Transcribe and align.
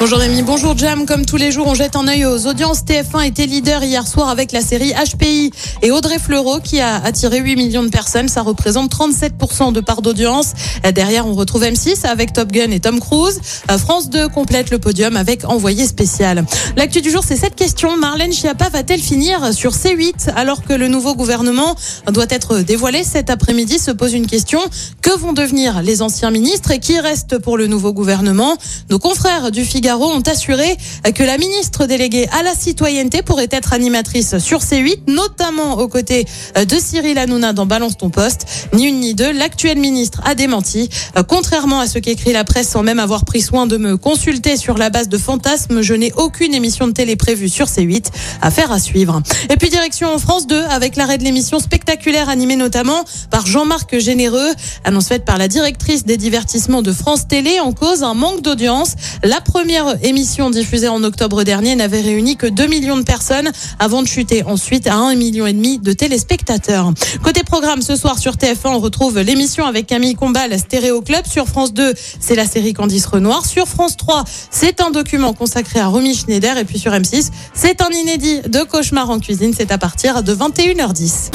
Bonjour 0.00 0.16
Rémi, 0.16 0.40
bonjour 0.42 0.78
Jam. 0.78 1.04
Comme 1.04 1.26
tous 1.26 1.36
les 1.36 1.52
jours, 1.52 1.66
on 1.66 1.74
jette 1.74 1.94
un 1.94 2.08
œil 2.08 2.24
aux 2.24 2.46
audiences. 2.46 2.84
TF1 2.84 3.26
était 3.26 3.44
leader 3.44 3.84
hier 3.84 4.08
soir 4.08 4.30
avec 4.30 4.50
la 4.50 4.62
série 4.62 4.94
HPI 4.94 5.50
et 5.82 5.90
Audrey 5.90 6.18
Fleurot 6.18 6.60
qui 6.60 6.80
a 6.80 6.96
attiré 7.04 7.38
8 7.38 7.56
millions 7.56 7.82
de 7.82 7.90
personnes. 7.90 8.26
Ça 8.28 8.40
représente 8.40 8.90
37% 8.90 9.74
de 9.74 9.80
part 9.80 10.00
d'audience. 10.00 10.54
Derrière, 10.94 11.26
on 11.26 11.34
retrouve 11.34 11.64
M6 11.64 12.06
avec 12.06 12.32
Top 12.32 12.50
Gun 12.50 12.70
et 12.70 12.80
Tom 12.80 12.98
Cruise. 12.98 13.42
France 13.76 14.08
2 14.08 14.28
complète 14.30 14.70
le 14.70 14.78
podium 14.78 15.18
avec 15.18 15.44
Envoyé 15.44 15.86
spécial. 15.86 16.46
L'actu 16.78 17.02
du 17.02 17.10
jour, 17.10 17.22
c'est 17.22 17.36
cette 17.36 17.54
question. 17.54 17.98
Marlène 17.98 18.32
Schiappa 18.32 18.70
va-t-elle 18.70 19.02
finir 19.02 19.52
sur 19.52 19.72
C8 19.72 20.30
alors 20.34 20.62
que 20.62 20.72
le 20.72 20.88
nouveau 20.88 21.14
gouvernement 21.14 21.76
doit 22.10 22.24
être 22.30 22.60
dévoilé 22.60 23.04
cet 23.04 23.28
après-midi? 23.28 23.78
Se 23.78 23.90
pose 23.90 24.14
une 24.14 24.26
question. 24.26 24.60
Que 25.02 25.14
vont 25.14 25.34
devenir 25.34 25.82
les 25.82 26.00
anciens 26.00 26.30
ministres 26.30 26.70
et 26.70 26.78
qui 26.78 26.98
reste 26.98 27.36
pour 27.36 27.58
le 27.58 27.66
nouveau 27.66 27.92
gouvernement? 27.92 28.56
Nos 28.88 28.98
confrères 28.98 29.50
du 29.50 29.62
Figaro 29.62 29.89
ont 29.98 30.20
assuré 30.22 30.76
que 31.14 31.22
la 31.22 31.38
ministre 31.38 31.86
déléguée 31.86 32.28
à 32.38 32.42
la 32.42 32.54
citoyenneté 32.54 33.22
pourrait 33.22 33.48
être 33.50 33.72
animatrice 33.72 34.38
sur 34.38 34.60
C8, 34.60 35.00
notamment 35.08 35.78
aux 35.78 35.88
côtés 35.88 36.26
de 36.56 36.76
Cyril 36.78 37.18
Hanouna 37.18 37.52
dans 37.52 37.66
Balance 37.66 37.96
ton 37.96 38.10
poste. 38.10 38.46
Ni 38.72 38.86
une 38.86 39.00
ni 39.00 39.14
deux, 39.14 39.32
l'actuel 39.32 39.78
ministre 39.78 40.20
a 40.24 40.34
démenti. 40.34 40.88
Contrairement 41.28 41.80
à 41.80 41.86
ce 41.86 41.98
qu'écrit 41.98 42.32
la 42.32 42.44
presse 42.44 42.68
sans 42.68 42.82
même 42.82 42.98
avoir 42.98 43.24
pris 43.24 43.40
soin 43.40 43.66
de 43.66 43.76
me 43.76 43.96
consulter 43.96 44.56
sur 44.56 44.78
la 44.78 44.90
base 44.90 45.08
de 45.08 45.18
fantasmes, 45.18 45.80
je 45.82 45.94
n'ai 45.94 46.12
aucune 46.12 46.54
émission 46.54 46.86
de 46.86 46.92
télé 46.92 47.16
prévue 47.16 47.48
sur 47.48 47.66
C8. 47.66 48.06
Affaire 48.42 48.72
à 48.72 48.78
suivre. 48.78 49.22
Et 49.48 49.56
puis 49.56 49.68
direction 49.68 50.18
France 50.18 50.46
2 50.46 50.64
avec 50.70 50.96
l'arrêt 50.96 51.18
de 51.18 51.24
l'émission 51.24 51.58
spectaculaire 51.58 52.28
animée 52.28 52.56
notamment 52.56 53.04
par 53.30 53.46
Jean-Marc 53.46 53.98
Généreux. 53.98 54.50
Annonce 54.84 55.08
faite 55.08 55.24
par 55.24 55.38
la 55.38 55.48
directrice 55.48 56.04
des 56.04 56.16
divertissements 56.16 56.82
de 56.82 56.92
France 56.92 57.26
Télé 57.28 57.60
en 57.60 57.72
cause 57.72 58.02
un 58.02 58.14
manque 58.14 58.42
d'audience. 58.42 58.94
La 59.22 59.40
première 59.40 59.79
émission 60.02 60.50
diffusée 60.50 60.88
en 60.88 61.02
octobre 61.04 61.42
dernier 61.44 61.74
n'avait 61.74 62.00
réuni 62.00 62.36
que 62.36 62.46
2 62.46 62.66
millions 62.66 62.96
de 62.96 63.02
personnes 63.02 63.50
avant 63.78 64.02
de 64.02 64.06
chuter 64.06 64.42
ensuite 64.44 64.86
à 64.86 64.94
1,5 64.94 65.16
million 65.16 65.46
et 65.46 65.52
demi 65.52 65.78
de 65.78 65.92
téléspectateurs. 65.92 66.92
Côté 67.22 67.42
programme, 67.42 67.82
ce 67.82 67.96
soir 67.96 68.18
sur 68.18 68.34
TF1, 68.34 68.66
on 68.66 68.78
retrouve 68.78 69.20
l'émission 69.20 69.64
avec 69.66 69.86
Camille 69.86 70.14
Combal, 70.14 70.58
Stéréo 70.58 71.00
Club. 71.02 71.26
Sur 71.26 71.46
France 71.46 71.72
2, 71.72 71.94
c'est 72.20 72.34
la 72.34 72.46
série 72.46 72.72
Candice 72.72 73.06
Renoir. 73.06 73.44
Sur 73.46 73.66
France 73.66 73.96
3, 73.96 74.24
c'est 74.50 74.80
un 74.80 74.90
document 74.90 75.32
consacré 75.32 75.80
à 75.80 75.86
Romy 75.86 76.14
Schneider. 76.14 76.58
Et 76.58 76.64
puis 76.64 76.78
sur 76.78 76.92
M6, 76.92 77.30
c'est 77.54 77.80
un 77.82 77.90
inédit 77.90 78.40
de 78.42 78.62
Cauchemar 78.62 79.10
en 79.10 79.18
cuisine. 79.18 79.52
C'est 79.56 79.72
à 79.72 79.78
partir 79.78 80.22
de 80.22 80.34
21h10. 80.34 81.30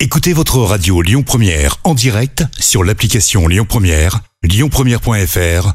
Écoutez 0.00 0.32
votre 0.32 0.58
radio 0.58 1.02
Lyon 1.02 1.22
Première 1.22 1.76
en 1.84 1.94
direct 1.94 2.44
sur 2.58 2.84
l'application 2.84 3.48
Lyon 3.48 3.66
Première, 3.68 4.20
lyonpremière.fr 4.42 5.74